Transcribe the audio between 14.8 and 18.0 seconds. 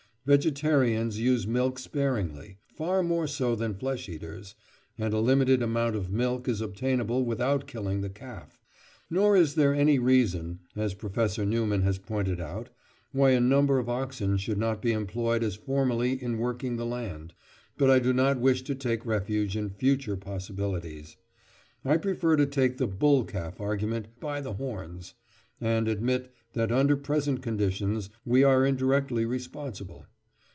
employed as formerly in working the land. But I